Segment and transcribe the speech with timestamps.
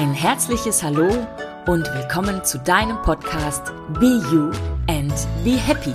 [0.00, 1.10] Ein herzliches Hallo
[1.66, 4.50] und willkommen zu deinem Podcast Be You
[4.88, 5.12] and
[5.44, 5.92] Be Happy.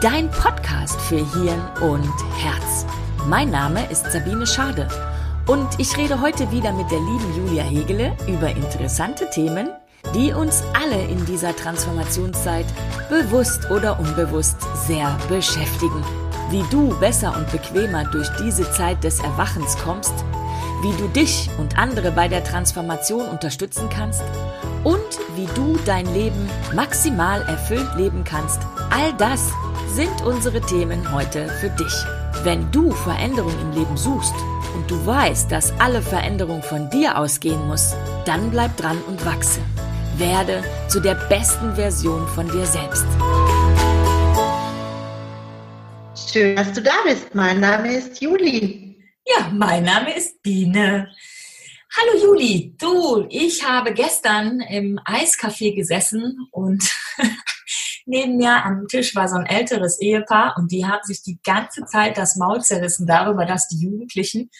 [0.00, 2.86] Dein Podcast für Hirn und Herz.
[3.26, 4.88] Mein Name ist Sabine Schade
[5.46, 9.68] und ich rede heute wieder mit der lieben Julia Hegele über interessante Themen,
[10.14, 12.64] die uns alle in dieser Transformationszeit
[13.10, 14.56] bewusst oder unbewusst
[14.86, 16.02] sehr beschäftigen.
[16.48, 20.14] Wie du besser und bequemer durch diese Zeit des Erwachens kommst,
[20.82, 24.22] wie du dich und andere bei der Transformation unterstützen kannst
[24.82, 24.98] und
[25.36, 28.60] wie du dein Leben maximal erfüllt leben kannst.
[28.90, 29.52] All das
[29.94, 31.94] sind unsere Themen heute für dich.
[32.42, 34.34] Wenn du Veränderung im Leben suchst
[34.74, 37.94] und du weißt, dass alle Veränderung von dir ausgehen muss,
[38.24, 39.60] dann bleib dran und wachse.
[40.16, 43.06] Werde zu der besten Version von dir selbst.
[46.16, 47.34] Schön, dass du da bist.
[47.34, 48.91] Mein Name ist Juli.
[49.24, 51.08] Ja, mein Name ist Biene.
[51.96, 56.82] Hallo Juli, du, ich habe gestern im Eiscafé gesessen und
[58.06, 61.84] neben mir am Tisch war so ein älteres Ehepaar und die haben sich die ganze
[61.84, 64.50] Zeit das Maul zerrissen darüber, dass die Jugendlichen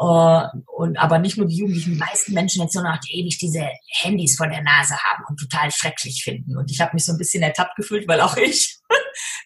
[0.00, 0.42] Uh,
[0.76, 3.68] und aber nicht nur die Jugendlichen, die meisten Menschen jetzt nur noch ewig diese
[4.00, 6.56] Handys vor der Nase haben und total schrecklich finden.
[6.56, 8.80] Und ich habe mich so ein bisschen ertappt gefühlt, weil auch ich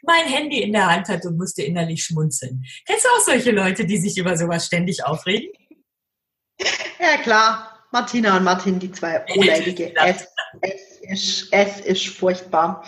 [0.08, 2.64] mein Handy in der Hand hatte und musste innerlich schmunzeln.
[2.86, 5.52] Kennst du auch solche Leute, die sich über sowas ständig aufregen?
[7.00, 7.78] Ja, klar.
[7.92, 9.94] Martina und Martin, die zwei Oleidige.
[10.04, 10.26] Es,
[10.60, 12.84] es, ist, es ist furchtbar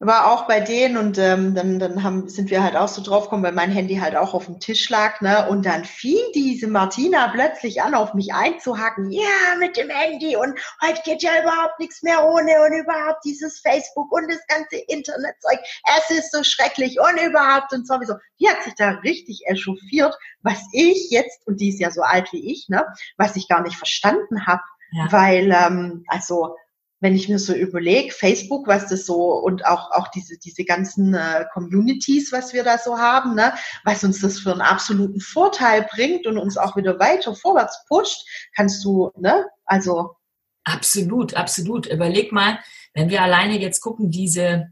[0.00, 3.24] war auch bei denen und ähm, dann, dann haben, sind wir halt auch so drauf
[3.24, 5.48] gekommen, weil mein Handy halt auch auf dem Tisch lag, ne?
[5.48, 9.10] Und dann fing diese Martina plötzlich an, auf mich einzuhacken.
[9.10, 13.58] Ja, mit dem Handy und heute geht ja überhaupt nichts mehr ohne und überhaupt dieses
[13.58, 15.58] Facebook und das ganze Internetzeug.
[15.98, 18.14] Es ist so schrecklich und überhaupt und sowieso.
[18.40, 22.32] Die hat sich da richtig echauffiert, was ich jetzt, und die ist ja so alt
[22.32, 22.86] wie ich, ne?
[23.16, 24.62] Was ich gar nicht verstanden habe.
[24.92, 25.08] Ja.
[25.10, 26.54] Weil, ähm, also
[27.00, 31.14] wenn ich mir so überlege, Facebook, was das so und auch auch diese diese ganzen
[31.14, 33.52] äh, Communities, was wir da so haben, ne,
[33.84, 38.26] was uns das für einen absoluten Vorteil bringt und uns auch wieder weiter vorwärts pusht,
[38.56, 40.16] kannst du, ne, also
[40.64, 41.86] absolut, absolut.
[41.86, 42.58] Überleg mal,
[42.94, 44.68] wenn wir alleine jetzt gucken, diese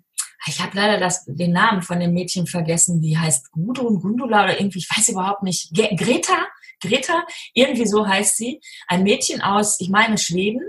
[0.48, 4.60] ich habe leider das, den Namen von dem Mädchen vergessen, die heißt Gudrun, Gundula oder
[4.60, 5.74] irgendwie, ich weiß überhaupt nicht.
[5.74, 6.46] Greta,
[6.80, 8.60] Greta, irgendwie so heißt sie.
[8.86, 10.60] Ein Mädchen aus, ich meine, Schweden,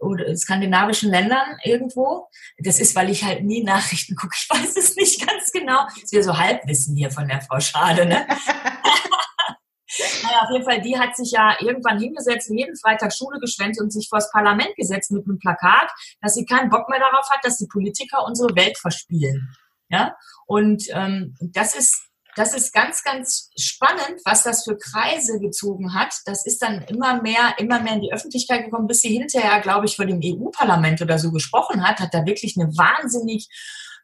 [0.00, 2.28] oder skandinavischen Ländern irgendwo.
[2.58, 4.34] Das ist, weil ich halt nie Nachrichten gucke.
[4.36, 5.84] Ich weiß es nicht ganz genau.
[5.86, 8.26] Das ist wieder so Halbwissen hier von der Frau Schade, ne?
[10.22, 13.92] naja, auf jeden Fall, die hat sich ja irgendwann hingesetzt, jeden Freitag Schule geschwänzt und
[13.92, 15.90] sich vors Parlament gesetzt mit einem Plakat,
[16.20, 19.54] dass sie keinen Bock mehr darauf hat, dass die Politiker unsere Welt verspielen.
[19.88, 20.16] Ja,
[20.46, 26.14] und ähm, das ist das ist ganz, ganz spannend, was das für Kreise gezogen hat.
[26.24, 29.86] Das ist dann immer mehr, immer mehr in die Öffentlichkeit gekommen, bis sie hinterher, glaube
[29.86, 33.48] ich, vor dem EU-Parlament oder so gesprochen hat, hat da wirklich eine wahnsinnig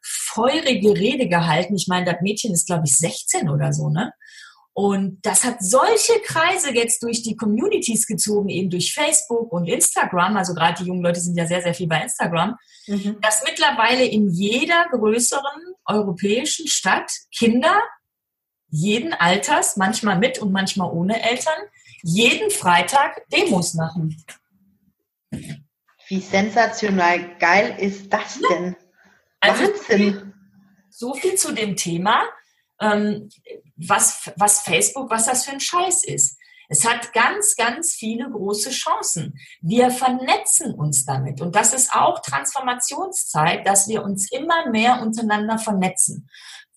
[0.01, 1.75] feurige Rede gehalten.
[1.75, 4.13] Ich meine, das Mädchen ist, glaube ich, 16 oder so, ne?
[4.73, 10.37] Und das hat solche Kreise jetzt durch die Communities gezogen, eben durch Facebook und Instagram.
[10.37, 12.55] Also gerade die jungen Leute sind ja sehr, sehr viel bei Instagram,
[12.87, 13.17] mhm.
[13.21, 17.81] dass mittlerweile in jeder größeren europäischen Stadt Kinder
[18.71, 21.59] jeden Alters, manchmal mit und manchmal ohne Eltern,
[22.01, 24.17] jeden Freitag Demos machen.
[26.07, 28.75] Wie sensationell geil ist das denn?
[29.39, 30.33] Also Wahnsinn.
[30.89, 32.23] So viel zu dem Thema,
[32.81, 33.29] ähm,
[33.75, 36.37] was, was Facebook, was das für ein Scheiß ist.
[36.67, 39.37] Es hat ganz, ganz viele große Chancen.
[39.61, 41.41] Wir vernetzen uns damit.
[41.41, 46.29] Und das ist auch Transformationszeit, dass wir uns immer mehr untereinander vernetzen.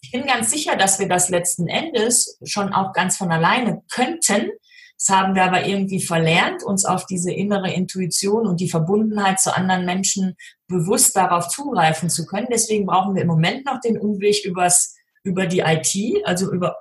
[0.05, 4.51] Ich bin ganz sicher, dass wir das letzten Endes schon auch ganz von alleine könnten.
[4.99, 9.57] Das haben wir aber irgendwie verlernt, uns auf diese innere Intuition und die Verbundenheit zu
[9.57, 10.37] anderen Menschen
[10.69, 12.49] bewusst darauf zugreifen zu können.
[12.53, 16.77] Deswegen brauchen wir im Moment noch den Umweg übers, über die IT, also über,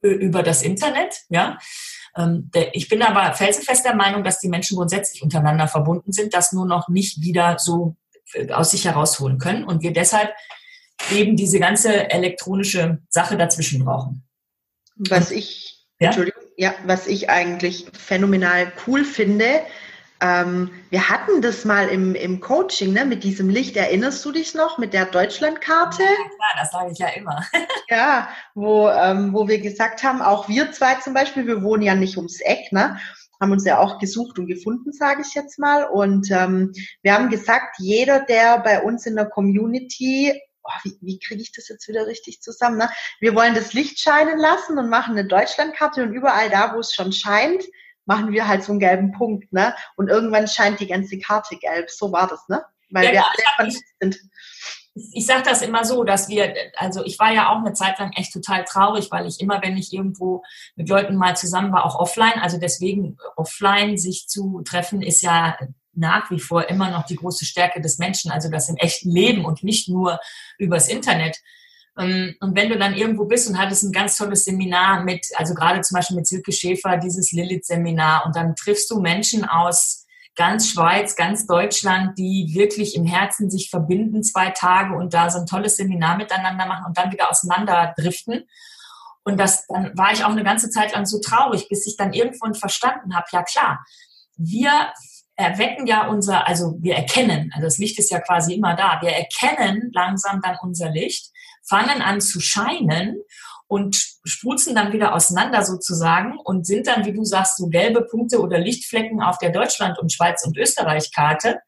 [0.00, 1.58] über das Internet, ja.
[2.16, 6.52] Ähm, ich bin aber felsenfest der Meinung, dass die Menschen grundsätzlich untereinander verbunden sind, das
[6.52, 7.96] nur noch nicht wieder so
[8.32, 10.32] äh, aus sich herausholen können und wir deshalb
[11.12, 14.24] eben diese ganze elektronische Sache dazwischen brauchen.
[14.96, 16.06] Was ich, ja?
[16.06, 19.60] Entschuldigung, ja, was ich eigentlich phänomenal cool finde,
[20.20, 24.52] ähm, wir hatten das mal im, im Coaching, ne, mit diesem Licht, erinnerst du dich
[24.54, 26.02] noch, mit der Deutschlandkarte?
[26.02, 27.46] Ja, klar, das sage ich ja immer.
[27.88, 31.94] ja, wo, ähm, wo wir gesagt haben, auch wir zwei zum Beispiel, wir wohnen ja
[31.94, 32.98] nicht ums Eck, ne?
[33.40, 35.84] haben uns ja auch gesucht und gefunden, sage ich jetzt mal.
[35.84, 36.72] Und ähm,
[37.02, 40.32] wir haben gesagt, jeder, der bei uns in der Community
[40.68, 42.78] oh, wie, wie kriege ich das jetzt wieder richtig zusammen?
[42.78, 42.90] Ne?
[43.20, 46.94] Wir wollen das Licht scheinen lassen und machen eine Deutschlandkarte und überall da, wo es
[46.94, 47.64] schon scheint,
[48.04, 49.74] machen wir halt so einen gelben Punkt, ne?
[49.96, 51.90] Und irgendwann scheint die ganze Karte gelb.
[51.90, 52.64] So war das, ne?
[52.90, 54.18] Weil ja, wir alle vernetzt sind
[55.12, 58.12] ich sage das immer so, dass wir, also ich war ja auch eine Zeit lang
[58.12, 60.42] echt total traurig, weil ich immer, wenn ich irgendwo
[60.76, 65.56] mit Leuten mal zusammen war, auch offline, also deswegen offline sich zu treffen, ist ja
[65.98, 69.44] nach wie vor immer noch die große Stärke des Menschen, also das im echten Leben
[69.44, 70.18] und nicht nur
[70.58, 71.38] übers Internet.
[71.98, 75.54] Ähm, und wenn du dann irgendwo bist und hattest ein ganz tolles Seminar mit, also
[75.54, 80.06] gerade zum Beispiel mit Silke Schäfer, dieses Lilith-Seminar, und dann triffst du Menschen aus
[80.36, 85.40] ganz Schweiz, ganz Deutschland, die wirklich im Herzen sich verbinden zwei Tage und da so
[85.40, 88.44] ein tolles Seminar miteinander machen und dann wieder auseinanderdriften.
[89.24, 92.12] Und das, dann war ich auch eine ganze Zeit lang so traurig, bis ich dann
[92.12, 93.84] irgendwann verstanden habe, ja klar,
[94.36, 94.70] wir
[95.38, 99.10] erwecken ja unser, also wir erkennen, also das Licht ist ja quasi immer da, wir
[99.10, 101.30] erkennen langsam dann unser Licht,
[101.66, 103.22] fangen an zu scheinen
[103.68, 108.40] und spruzen dann wieder auseinander sozusagen und sind dann, wie du sagst, so gelbe Punkte
[108.40, 111.60] oder Lichtflecken auf der Deutschland- und Schweiz- und Österreich-Karte.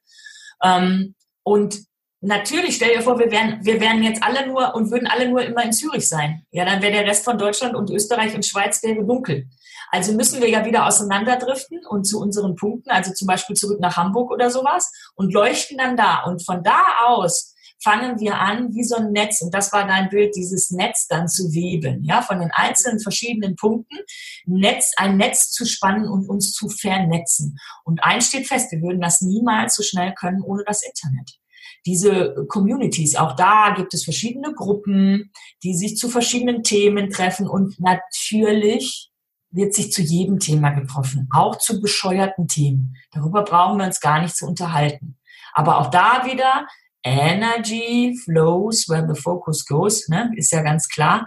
[0.64, 1.14] Ähm,
[1.44, 1.78] und
[2.20, 5.43] natürlich, stell dir vor, wir wären, wir wären jetzt alle nur und würden alle nur
[5.43, 6.44] immer in Zürich sein.
[6.50, 9.49] Ja, dann wäre der Rest von Deutschland und Österreich und Schweiz wäre dunkel.
[9.90, 13.96] Also müssen wir ja wieder auseinanderdriften und zu unseren Punkten, also zum Beispiel zurück nach
[13.96, 16.22] Hamburg oder sowas und leuchten dann da.
[16.25, 20.11] Und von da aus fangen wir an, wie so ein Netz, und das war dein
[20.11, 23.96] Bild, dieses Netz dann zu weben, ja, von den einzelnen verschiedenen Punkten,
[24.44, 27.56] Netz, ein Netz zu spannen und uns zu vernetzen.
[27.84, 31.39] Und eins steht fest, wir würden das niemals so schnell können ohne das Internet
[31.86, 33.16] diese Communities.
[33.16, 35.32] Auch da gibt es verschiedene Gruppen,
[35.62, 39.10] die sich zu verschiedenen Themen treffen und natürlich
[39.50, 42.96] wird sich zu jedem Thema getroffen, auch zu bescheuerten Themen.
[43.12, 45.18] Darüber brauchen wir uns gar nicht zu unterhalten.
[45.52, 46.66] Aber auch da wieder
[47.02, 50.30] Energy flows where the focus goes, ne?
[50.36, 51.26] ist ja ganz klar.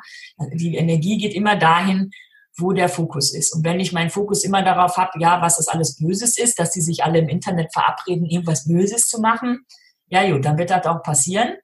[0.53, 2.11] Die Energie geht immer dahin,
[2.57, 3.53] wo der Fokus ist.
[3.55, 6.71] Und wenn ich meinen Fokus immer darauf habe, ja, was das alles Böses ist, dass
[6.71, 9.65] die sich alle im Internet verabreden, irgendwas Böses zu machen,
[10.21, 11.56] ja gut, dann wird das auch passieren.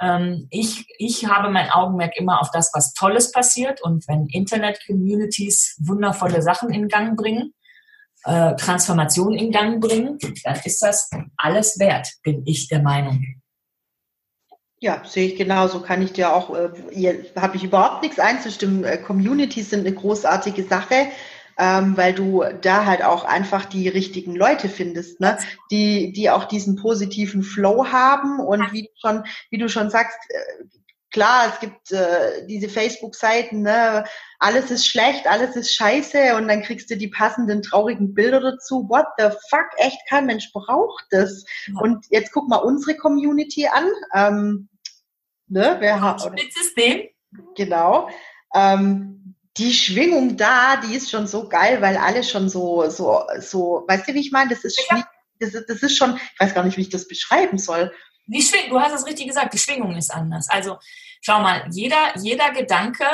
[0.00, 3.82] Ähm, ich, ich habe mein Augenmerk immer auf das, was Tolles passiert.
[3.82, 7.52] Und wenn Internet-Communities wundervolle Sachen in Gang bringen,
[8.24, 13.24] äh, Transformation in Gang bringen, dann ist das alles wert, bin ich der Meinung.
[14.82, 15.82] Ja, sehe ich genauso.
[15.82, 18.84] Kann ich dir auch, äh, habe ich überhaupt nichts einzustimmen.
[18.84, 21.08] Äh, Communities sind eine großartige Sache,
[21.58, 25.38] ähm, weil du da halt auch einfach die richtigen Leute findest, ne?
[25.70, 30.18] die, die auch diesen positiven Flow haben und wie du schon, wie du schon sagst,
[30.28, 30.64] äh,
[31.10, 34.04] klar, es gibt äh, diese Facebook-Seiten, ne?
[34.38, 38.88] alles ist schlecht, alles ist scheiße und dann kriegst du die passenden traurigen Bilder dazu.
[38.88, 39.66] What the fuck?
[39.76, 41.44] Echt kein Mensch braucht das.
[41.66, 41.80] Ja.
[41.80, 43.88] Und jetzt guck mal unsere Community an.
[44.14, 44.68] Ähm,
[45.48, 45.76] ne?
[45.80, 46.20] Wer hat,
[46.52, 47.02] System.
[47.56, 48.08] Genau.
[48.54, 49.19] Ähm,
[49.56, 54.08] die Schwingung da, die ist schon so geil, weil alle schon so, so, so, weißt
[54.08, 54.50] du, wie ich meine?
[54.50, 55.04] Das ist, ja.
[55.38, 57.92] das, ist, das ist schon, ich weiß gar nicht, wie ich das beschreiben soll.
[58.26, 60.48] Die Schwingung, du hast es richtig gesagt, die Schwingung ist anders.
[60.48, 60.78] Also
[61.20, 63.04] schau mal, jeder, jeder Gedanke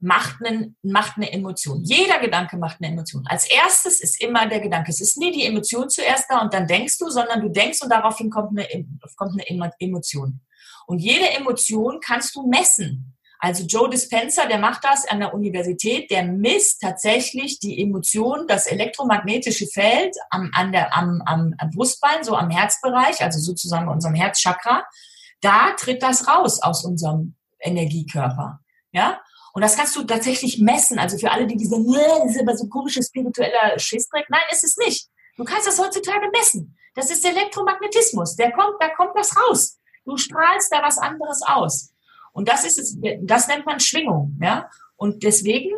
[0.00, 1.82] macht, einen, macht eine Emotion.
[1.84, 3.26] Jeder Gedanke macht eine Emotion.
[3.26, 4.90] Als erstes ist immer der Gedanke.
[4.90, 7.90] Es ist nie die Emotion zuerst da und dann denkst du, sondern du denkst und
[7.90, 8.68] daraufhin kommt eine,
[9.16, 10.40] kommt eine Emotion.
[10.86, 13.17] Und jede Emotion kannst du messen.
[13.40, 18.66] Also Joe Dispenza, der macht das an der Universität, der misst tatsächlich die Emotion, das
[18.66, 24.84] elektromagnetische Feld am, an der, am, am, Brustbein, so am Herzbereich, also sozusagen unserem Herzchakra.
[25.40, 28.58] Da tritt das raus aus unserem Energiekörper.
[28.90, 29.20] Ja?
[29.52, 30.98] Und das kannst du tatsächlich messen.
[30.98, 34.26] Also für alle, die diese, das ist aber so komische spiritueller Schissdreck.
[34.28, 35.08] Nein, ist es nicht.
[35.36, 36.76] Du kannst das heutzutage messen.
[36.94, 38.34] Das ist Elektromagnetismus.
[38.34, 39.78] Der kommt, da kommt das raus.
[40.04, 41.92] Du strahlst da was anderes aus.
[42.38, 44.70] Und das ist das nennt man Schwingung, ja.
[44.94, 45.72] Und deswegen,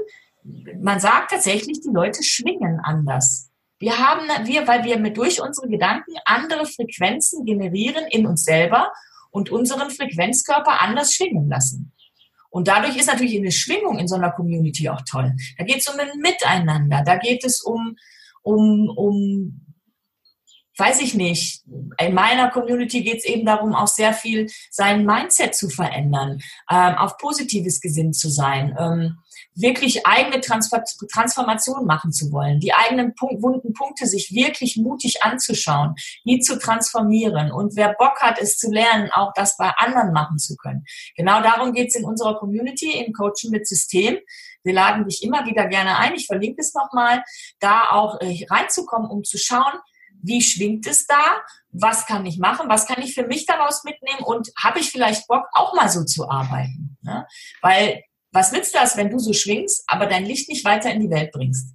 [0.79, 3.51] man sagt tatsächlich, die Leute schwingen anders.
[3.79, 8.93] Wir haben, wir, weil wir mit durch unsere Gedanken andere Frequenzen generieren in uns selber
[9.31, 11.95] und unseren Frequenzkörper anders schwingen lassen.
[12.51, 15.33] Und dadurch ist natürlich eine Schwingung in so einer Community auch toll.
[15.57, 17.97] Da geht es um ein Miteinander, da geht es um,
[18.43, 19.65] um, um
[20.81, 21.63] weiß ich nicht,
[21.99, 26.95] in meiner Community geht es eben darum, auch sehr viel sein Mindset zu verändern, ähm,
[26.97, 29.19] auf Positives gesinnt zu sein, ähm,
[29.55, 35.95] wirklich eigene Transformation machen zu wollen, die eigenen Punkt, wunden Punkte sich wirklich mutig anzuschauen,
[36.25, 37.53] die zu transformieren.
[37.53, 40.85] Und wer Bock hat, es zu lernen, auch das bei anderen machen zu können.
[41.17, 44.19] Genau darum geht es in unserer Community, im Coaching mit System.
[44.63, 46.15] Wir laden dich immer wieder gerne ein.
[46.15, 47.23] Ich verlinke es nochmal,
[47.61, 49.73] da auch äh, reinzukommen, um zu schauen,
[50.23, 51.41] wie schwingt es da?
[51.71, 52.69] Was kann ich machen?
[52.69, 54.23] Was kann ich für mich daraus mitnehmen?
[54.25, 56.97] Und habe ich vielleicht Bock, auch mal so zu arbeiten?
[57.03, 57.27] Ne?
[57.63, 61.11] Weil was nützt das, wenn du so schwingst, aber dein Licht nicht weiter in die
[61.11, 61.75] Welt bringst?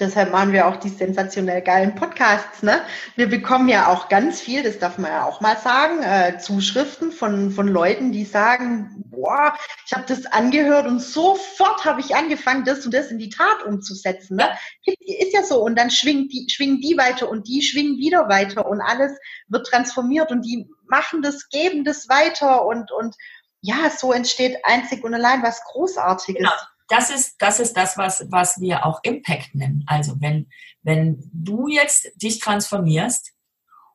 [0.00, 2.62] Deshalb machen wir auch die sensationell geilen Podcasts.
[2.62, 2.80] Ne?
[3.16, 7.10] Wir bekommen ja auch ganz viel, das darf man ja auch mal sagen, äh, Zuschriften
[7.10, 12.64] von, von Leuten, die sagen, boah, ich habe das angehört und sofort habe ich angefangen,
[12.64, 14.36] das und das in die Tat umzusetzen.
[14.36, 14.48] Ne?
[14.84, 15.64] Ist ja so.
[15.64, 19.66] Und dann schwingen die, schwingen die weiter und die schwingen wieder weiter und alles wird
[19.66, 23.16] transformiert und die machen das, geben das weiter und, und
[23.62, 26.38] ja, so entsteht einzig und allein was Großartiges.
[26.38, 26.52] Genau
[26.88, 29.84] das ist, das ist das, was, was wir auch Impact nennen.
[29.86, 30.48] Also wenn,
[30.82, 33.32] wenn du jetzt dich transformierst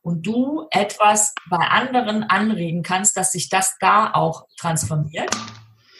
[0.01, 5.29] und du etwas bei anderen anregen kannst, dass sich das da auch transformiert,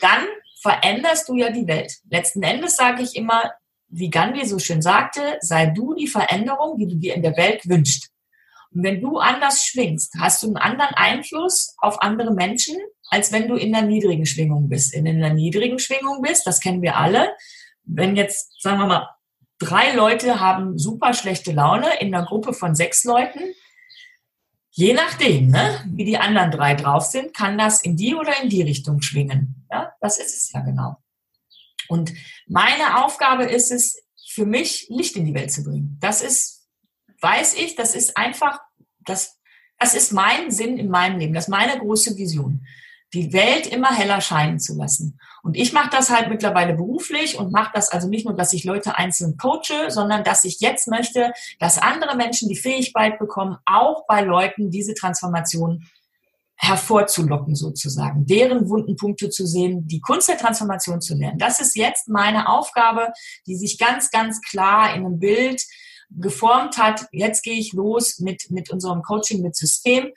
[0.02, 0.26] dann
[0.62, 1.98] veränderst du ja die Welt.
[2.10, 3.52] Letzten Endes sage ich immer,
[3.90, 7.68] wie Gandhi so schön sagte, sei du die Veränderung, die du dir in der Welt
[7.68, 8.10] wünschst.
[8.72, 12.76] Und wenn du anders schwingst, hast du einen anderen Einfluss auf andere Menschen,
[13.10, 14.94] als wenn du in der niedrigen Schwingung bist.
[14.94, 17.36] In der niedrigen Schwingung bist, das kennen wir alle.
[17.84, 19.10] Wenn jetzt, sagen wir mal,
[19.60, 23.40] drei Leute haben super schlechte Laune in einer Gruppe von sechs Leuten,
[24.72, 28.50] je nachdem, ne, wie die anderen drei drauf sind, kann das in die oder in
[28.50, 29.68] die Richtung schwingen.
[29.72, 30.98] Ja, das ist es ja genau.
[31.88, 32.14] Und
[32.48, 34.00] meine Aufgabe ist es,
[34.34, 35.98] für mich Licht in die Welt zu bringen.
[36.00, 36.68] Das ist,
[37.22, 38.60] weiß ich, das ist einfach,
[39.06, 39.40] das,
[39.78, 42.66] das ist mein Sinn in meinem Leben, das ist meine große Vision
[43.14, 45.20] die Welt immer heller scheinen zu lassen.
[45.44, 48.64] Und ich mache das halt mittlerweile beruflich und mache das also nicht nur, dass ich
[48.64, 54.06] Leute einzeln coache, sondern dass ich jetzt möchte, dass andere Menschen die Fähigkeit bekommen, auch
[54.08, 55.86] bei Leuten diese Transformation
[56.56, 61.38] hervorzulocken sozusagen, deren wunden Punkte zu sehen, die Kunst der Transformation zu lernen.
[61.38, 63.12] Das ist jetzt meine Aufgabe,
[63.48, 65.62] die sich ganz, ganz klar in einem Bild
[66.10, 67.08] geformt hat.
[67.12, 70.12] Jetzt gehe ich los mit, mit unserem Coaching mit System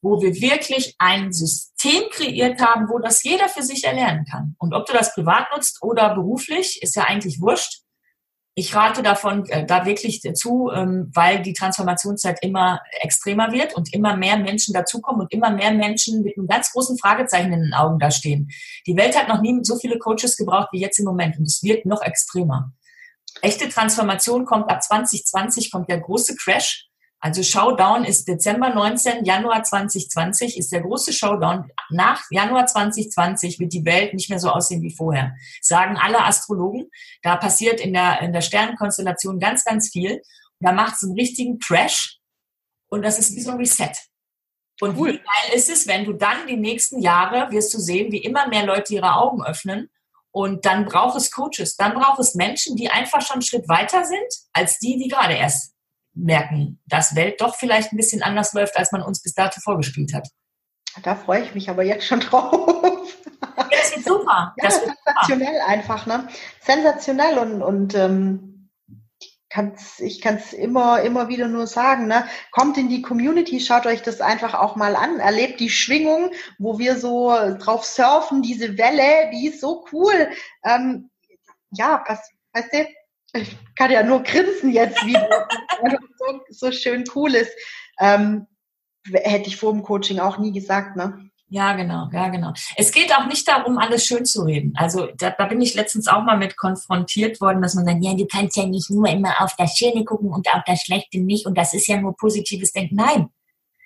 [0.00, 4.54] wo wir wirklich ein System kreiert haben, wo das jeder für sich erlernen kann.
[4.58, 7.82] Und ob du das privat nutzt oder beruflich, ist ja eigentlich wurscht.
[8.54, 13.94] Ich rate davon äh, da wirklich dazu, ähm, weil die Transformationszeit immer extremer wird und
[13.94, 17.74] immer mehr Menschen dazukommen und immer mehr Menschen mit einem ganz großen Fragezeichen in den
[17.74, 18.50] Augen da stehen.
[18.86, 21.62] Die Welt hat noch nie so viele Coaches gebraucht wie jetzt im Moment und es
[21.62, 22.72] wird noch extremer.
[23.42, 26.88] Echte Transformation kommt ab 2020, kommt der große Crash
[27.20, 31.68] also Showdown ist Dezember 19, Januar 2020 ist der große Showdown.
[31.90, 35.34] Nach Januar 2020 wird die Welt nicht mehr so aussehen wie vorher.
[35.60, 36.88] Sagen alle Astrologen.
[37.22, 40.22] Da passiert in der, in der Sternenkonstellation ganz, ganz viel.
[40.60, 42.18] Da macht es einen richtigen Crash.
[42.88, 43.92] Und das ist wie so ein Reset.
[44.80, 45.14] Und cool.
[45.14, 48.46] wie geil ist es, wenn du dann die nächsten Jahre wirst du sehen, wie immer
[48.46, 49.90] mehr Leute ihre Augen öffnen.
[50.30, 51.74] Und dann braucht es Coaches.
[51.76, 55.34] Dann braucht es Menschen, die einfach schon einen Schritt weiter sind, als die, die gerade
[55.34, 55.74] erst
[56.18, 60.12] merken, dass Welt doch vielleicht ein bisschen anders läuft, als man uns bis dato vorgespielt
[60.14, 60.28] hat.
[61.02, 63.16] Da freue ich mich aber jetzt schon drauf.
[63.56, 64.54] Das wird super.
[64.56, 65.68] Ja, das wird sensationell super.
[65.68, 66.28] einfach, ne?
[66.60, 68.70] Sensationell und, und ähm,
[69.48, 72.24] kann's, ich kann es immer, immer wieder nur sagen, ne?
[72.50, 76.78] Kommt in die Community, schaut euch das einfach auch mal an, erlebt die Schwingung, wo
[76.78, 80.30] wir so drauf surfen, diese Welle, die ist so cool.
[80.64, 81.10] Ähm,
[81.70, 82.86] ja, was, weißt du,
[83.34, 87.52] ich kann ja nur grinsen jetzt, wie so, so schön cool ist.
[88.00, 88.46] Ähm,
[89.12, 91.30] hätte ich vor dem Coaching auch nie gesagt, ne?
[91.50, 92.52] Ja, genau, ja, genau.
[92.76, 94.74] Es geht auch nicht darum, alles schön zu reden.
[94.76, 98.12] Also da, da, bin ich letztens auch mal mit konfrontiert worden, dass man sagt, ja,
[98.12, 101.46] du kannst ja nicht nur immer auf das Schöne gucken und auf das Schlechte nicht
[101.46, 102.96] und das ist ja nur positives Denken.
[102.96, 103.28] Nein,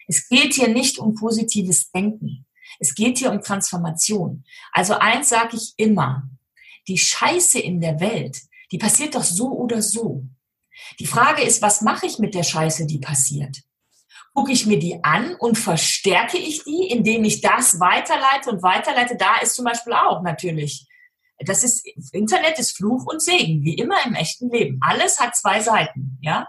[0.09, 2.47] es geht hier nicht um positives Denken.
[2.81, 4.45] Es geht hier um Transformation.
[4.73, 6.29] Also eins sage ich immer,
[6.89, 8.41] die Scheiße in der Welt,
[8.73, 10.25] die passiert doch so oder so.
[10.99, 13.59] Die Frage ist, was mache ich mit der Scheiße, die passiert?
[14.35, 19.17] Gucke ich mir die an und verstärke ich die, indem ich das weiterleite und weiterleite?
[19.17, 20.89] Da ist zum Beispiel auch natürlich,
[21.39, 24.81] das ist, Internet ist Fluch und Segen, wie immer im echten Leben.
[24.83, 26.49] Alles hat zwei Seiten, ja?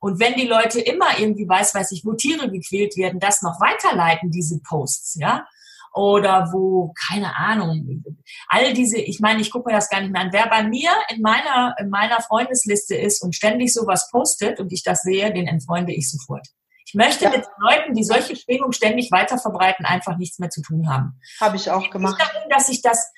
[0.00, 3.58] Und wenn die Leute immer irgendwie weiß, weiß ich, wo Tiere gequält werden, das noch
[3.58, 5.46] weiterleiten, diese Posts, ja?
[5.94, 8.02] Oder wo, keine Ahnung,
[8.48, 10.32] all diese, ich meine, ich gucke mir das gar nicht mehr an.
[10.32, 14.82] Wer bei mir in meiner, in meiner Freundesliste ist und ständig sowas postet und ich
[14.82, 16.46] das sehe, den entfreunde ich sofort.
[16.86, 17.30] Ich möchte ja.
[17.30, 21.18] mit Leuten, die solche Schwingungen ständig weiter verbreiten, einfach nichts mehr zu tun haben.
[21.40, 22.18] Habe ich auch gemacht.
[22.18, 23.10] Nicht darum, dass ich das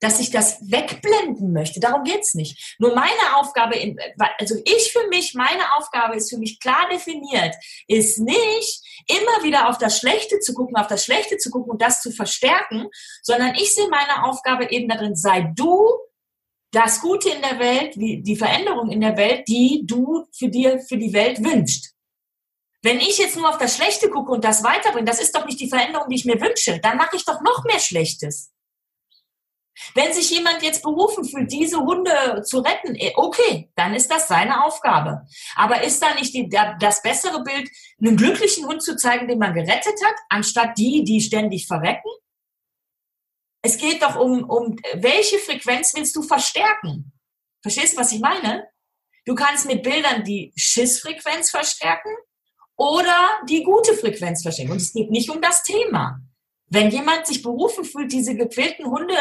[0.00, 1.78] dass ich das wegblenden möchte.
[1.78, 2.76] Darum geht's nicht.
[2.78, 3.98] Nur meine Aufgabe, in,
[4.38, 7.54] also ich für mich, meine Aufgabe ist für mich klar definiert,
[7.86, 11.82] ist nicht immer wieder auf das Schlechte zu gucken, auf das Schlechte zu gucken und
[11.82, 12.88] das zu verstärken,
[13.22, 15.86] sondern ich sehe meine Aufgabe eben darin, sei du
[16.72, 20.96] das Gute in der Welt, die Veränderung in der Welt, die du für dir, für
[20.96, 21.94] die Welt wünschst.
[22.82, 25.60] Wenn ich jetzt nur auf das Schlechte gucke und das weiterbringe, das ist doch nicht
[25.60, 26.78] die Veränderung, die ich mir wünsche.
[26.80, 28.49] Dann mache ich doch noch mehr Schlechtes.
[29.94, 34.28] Wenn sich jemand jetzt berufen fühlt, diese Hunde zu retten, eh, okay, dann ist das
[34.28, 35.26] seine Aufgabe.
[35.56, 37.68] Aber ist da nicht die, das bessere Bild,
[38.00, 42.10] einen glücklichen Hund zu zeigen, den man gerettet hat, anstatt die, die ständig verrecken?
[43.62, 47.12] Es geht doch um, um, welche Frequenz willst du verstärken?
[47.62, 48.68] Verstehst du, was ich meine?
[49.26, 52.10] Du kannst mit Bildern die Schissfrequenz verstärken
[52.76, 53.14] oder
[53.48, 54.72] die gute Frequenz verstärken.
[54.72, 56.20] Und es geht nicht um das Thema.
[56.68, 59.16] Wenn jemand sich berufen fühlt, diese gequälten Hunde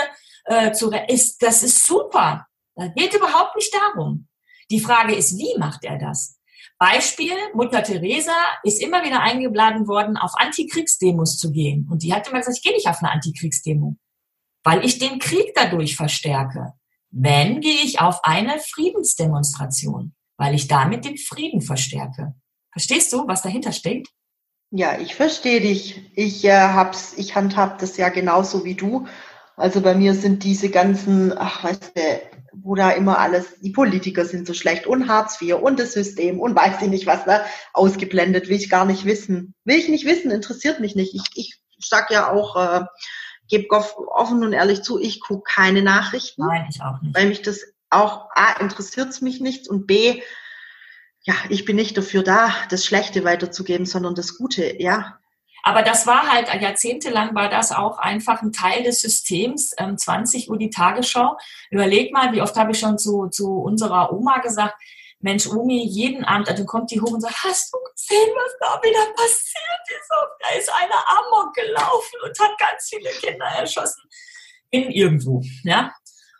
[0.49, 2.47] äh, zu ist, das ist super.
[2.75, 4.27] Das geht überhaupt nicht darum.
[4.71, 6.39] Die Frage ist, wie macht er das?
[6.77, 11.87] Beispiel, Mutter Teresa ist immer wieder eingeladen worden, auf Antikriegsdemos zu gehen.
[11.89, 13.95] Und die hat immer gesagt, ich gehe nicht auf eine Antikriegsdemo,
[14.63, 16.73] weil ich den Krieg dadurch verstärke.
[17.11, 22.33] Wenn, gehe ich auf eine Friedensdemonstration, weil ich damit den Frieden verstärke.
[22.71, 24.07] Verstehst du, was dahinter steht?
[24.71, 26.11] Ja, ich verstehe dich.
[26.15, 29.07] Ich äh, hab's, ich handhab das ja genauso wie du.
[29.59, 32.01] Also bei mir sind diese ganzen, ach weißt du,
[32.53, 36.39] wo da immer alles, die Politiker sind so schlecht und Hartz IV und das System
[36.39, 39.53] und weiß ich nicht was, ne, ausgeblendet, will ich gar nicht wissen.
[39.65, 41.13] Will ich nicht wissen, interessiert mich nicht.
[41.13, 42.85] Ich, ich sag ja auch, äh,
[43.49, 46.45] gebe offen und ehrlich zu, ich gucke keine Nachrichten.
[46.45, 47.13] Nein, ich auch nicht.
[47.13, 50.21] Weil mich das auch, A, interessiert es mich nicht und B,
[51.23, 55.18] ja, ich bin nicht dafür da, das Schlechte weiterzugeben, sondern das Gute, ja.
[55.63, 59.73] Aber das war halt, jahrzehntelang war das auch einfach ein Teil des Systems.
[59.77, 61.37] Ähm, 20 Uhr die Tagesschau.
[61.69, 64.75] Überleg mal, wie oft habe ich schon zu, zu unserer Oma gesagt,
[65.21, 68.81] Mensch, Omi, jeden Abend, also kommt die hoch und sagt, hast du gesehen, was da
[68.81, 70.09] wieder passiert ist?
[70.39, 74.01] Da ist einer Amok gelaufen und hat ganz viele Kinder erschossen.
[74.71, 75.91] In irgendwo, ja.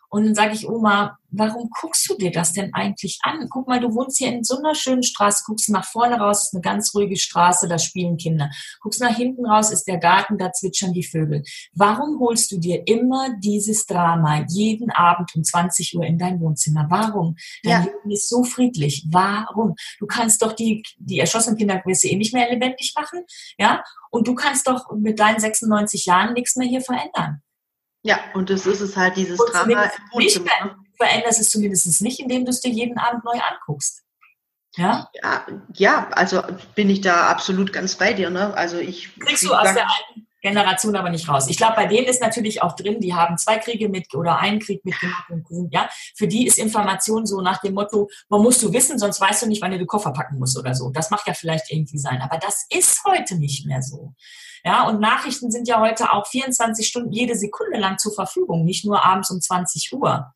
[0.10, 3.48] Und dann sage ich, Oma, warum guckst du dir das denn eigentlich an?
[3.50, 6.54] Guck mal, du wohnst hier in so einer schönen Straße, guckst nach vorne raus, ist
[6.54, 8.50] eine ganz ruhige Straße, da spielen Kinder.
[8.82, 11.44] Guckst nach hinten raus, ist der Garten, da zwitschern die Vögel.
[11.74, 16.88] Warum holst du dir immer dieses Drama jeden Abend um 20 Uhr in dein Wohnzimmer?
[16.90, 17.36] Warum?
[17.64, 17.80] Dein ja.
[17.82, 19.06] Leben ist so friedlich.
[19.10, 19.76] Warum?
[20.00, 23.24] Du kannst doch die, die erschossenen Kinder wirst du eh nicht mehr lebendig machen,
[23.58, 23.84] ja?
[24.10, 27.44] Und du kannst doch mit deinen 96 Jahren nichts mehr hier verändern.
[28.04, 30.52] Ja, und das ist es halt, dieses und Drama im Wohnzimmer.
[30.64, 30.76] Ne?
[31.00, 34.04] veränderst es zumindest nicht, indem du es dir jeden Abend neu anguckst.
[34.76, 35.10] Ja?
[35.14, 35.46] ja?
[35.74, 36.44] Ja, also
[36.76, 38.30] bin ich da absolut ganz bei dir.
[38.30, 38.54] Ne?
[38.54, 41.48] Also ich kriegst du aus der alten Generation aber nicht raus.
[41.50, 44.60] Ich glaube, bei denen ist natürlich auch drin, die haben zwei Kriege mit oder einen
[44.60, 48.72] Krieg mitgemacht und ja, für die ist Information so nach dem Motto, man musst du
[48.74, 50.90] wissen, sonst weißt du nicht, wann du den Koffer packen musst oder so.
[50.90, 54.14] Das mag ja vielleicht irgendwie sein, aber das ist heute nicht mehr so.
[54.64, 58.86] Ja, und Nachrichten sind ja heute auch 24 Stunden jede Sekunde lang zur Verfügung, nicht
[58.86, 60.34] nur abends um 20 Uhr.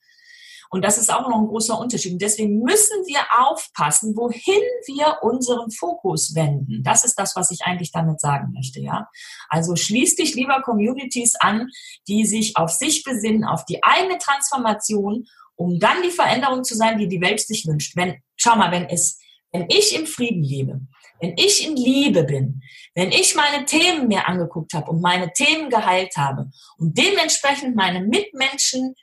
[0.74, 2.14] Und das ist auch noch ein großer Unterschied.
[2.14, 6.82] Und deswegen müssen wir aufpassen, wohin wir unseren Fokus wenden.
[6.82, 9.08] Das ist das, was ich eigentlich damit sagen möchte, ja.
[9.50, 11.68] Also schließ dich lieber Communities an,
[12.08, 16.98] die sich auf sich besinnen, auf die eigene Transformation, um dann die Veränderung zu sein,
[16.98, 17.96] die die Welt sich wünscht.
[17.96, 19.20] Wenn, schau mal, wenn es,
[19.52, 20.82] wenn ich im Frieden lebe,
[21.22, 22.64] wenn ich in Liebe bin,
[22.96, 28.02] wenn ich meine Themen mir angeguckt habe und meine Themen geheilt habe und dementsprechend meine
[28.02, 28.96] Mitmenschen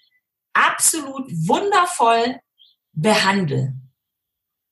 [0.52, 2.40] absolut wundervoll
[2.92, 3.74] behandle,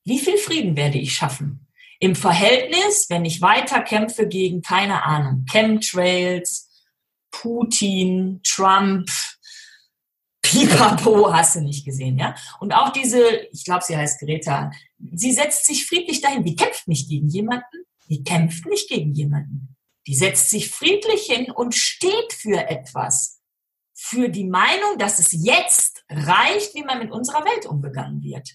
[0.05, 1.67] wie viel Frieden werde ich schaffen?
[2.01, 6.69] Im Verhältnis, wenn ich weiter kämpfe gegen, keine Ahnung, Chemtrails,
[7.31, 9.11] Putin, Trump,
[10.43, 12.35] Pipapo, hast du nicht gesehen, ja?
[12.61, 14.71] Und auch diese, ich glaube, sie heißt Greta,
[15.13, 16.43] sie setzt sich friedlich dahin.
[16.43, 19.77] Die kämpft nicht gegen jemanden, die kämpft nicht gegen jemanden.
[20.07, 23.38] Die setzt sich friedlich hin und steht für etwas
[24.01, 28.55] für die Meinung, dass es jetzt reicht, wie man mit unserer Welt umgegangen wird.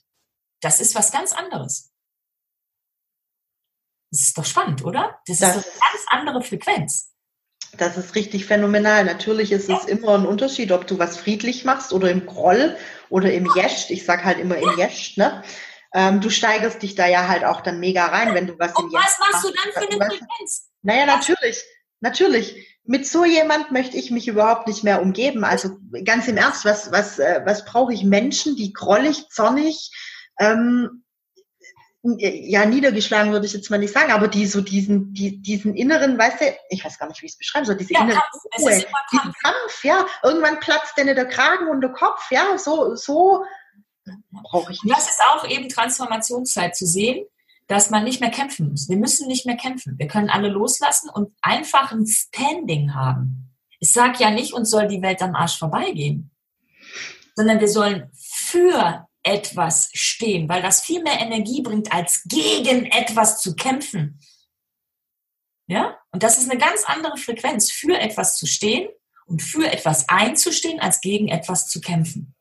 [0.61, 1.91] Das ist was ganz anderes.
[4.09, 5.19] Das ist doch spannend, oder?
[5.25, 7.11] Das, das ist eine ganz andere Frequenz.
[7.77, 9.03] Das ist richtig phänomenal.
[9.03, 12.77] Natürlich ist es immer ein Unterschied, ob du was friedlich machst oder im Groll
[13.09, 13.89] oder im Jescht.
[13.89, 15.43] Ich sag halt immer im Jescht, ne?
[15.93, 18.85] Ähm, du steigerst dich da ja halt auch dann mega rein, wenn du was Und
[18.85, 19.19] im Jescht machst.
[19.19, 20.71] was machst du dann für eine Frequenz?
[20.83, 21.63] Naja, natürlich.
[22.03, 25.45] Natürlich mit so jemand möchte ich mich überhaupt nicht mehr umgeben.
[25.45, 28.03] Also ganz im Ernst, was, was, äh, was brauche ich?
[28.03, 29.89] Menschen, die grollig, zornig,
[30.37, 31.05] ähm,
[32.01, 36.17] ja, niedergeschlagen würde ich jetzt mal nicht sagen, aber die so diesen, die, diesen inneren,
[36.17, 38.59] weißt du, ich weiß gar nicht, wie ich es beschreiben soll, diese ja, innere Kampf,
[38.59, 43.45] Ruhe, diesen Kampf, ja, irgendwann platzt denn der Kragen und der Kopf, ja, so, so
[44.43, 44.97] brauche ich nicht.
[44.97, 47.25] Das ist auch eben Transformationszeit zu sehen,
[47.67, 48.89] dass man nicht mehr kämpfen muss.
[48.89, 49.97] Wir müssen nicht mehr kämpfen.
[49.97, 53.55] Wir können alle loslassen und einfach ein Standing haben.
[53.79, 56.31] Ich sage ja nicht, uns soll die Welt am Arsch vorbeigehen,
[57.35, 63.41] sondern wir sollen für etwas stehen, weil das viel mehr Energie bringt, als gegen etwas
[63.41, 64.19] zu kämpfen.
[65.67, 65.97] Ja?
[66.11, 68.89] Und das ist eine ganz andere Frequenz, für etwas zu stehen
[69.25, 72.35] und für etwas einzustehen, als gegen etwas zu kämpfen.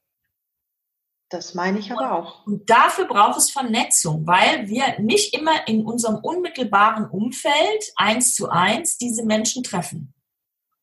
[1.33, 2.47] Das meine ich aber auch.
[2.47, 8.51] Und dafür braucht es Vernetzung, weil wir nicht immer in unserem unmittelbaren Umfeld eins zu
[8.51, 10.13] eins diese Menschen treffen.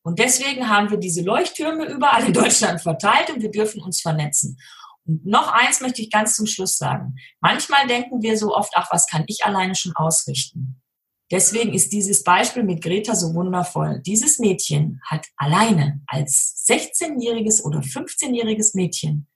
[0.02, 4.58] Und deswegen haben wir diese Leuchttürme überall in Deutschland verteilt und wir dürfen uns vernetzen.
[5.06, 7.14] Und noch eins möchte ich ganz zum Schluss sagen.
[7.40, 10.82] Manchmal denken wir so oft, ach, was kann ich alleine schon ausrichten?
[11.30, 14.02] Deswegen ist dieses Beispiel mit Greta so wundervoll.
[14.04, 19.29] Dieses Mädchen hat alleine als 16-jähriges oder 15-jähriges Mädchen